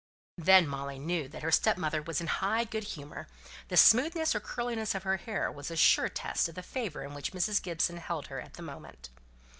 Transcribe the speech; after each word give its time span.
Then 0.39 0.67
Molly 0.67 0.97
knew 0.97 1.27
that 1.27 1.43
her 1.43 1.51
stepmother 1.51 2.01
was 2.01 2.19
in 2.19 2.25
high 2.25 2.63
good 2.63 2.85
humour; 2.85 3.27
the 3.67 3.77
smoothness 3.77 4.33
or 4.33 4.39
curliness 4.39 4.95
of 4.95 5.03
her 5.03 5.17
hair 5.17 5.51
was 5.51 5.69
a 5.69 5.75
sure 5.77 6.09
test 6.09 6.49
of 6.49 6.55
the 6.55 6.63
favour 6.63 7.03
in 7.03 7.13
which 7.13 7.33
Mrs. 7.33 7.61
Gibson 7.61 7.97
held 7.97 8.25
her 8.25 8.41
at 8.41 8.55
the 8.55 8.63
moment. 8.63 9.11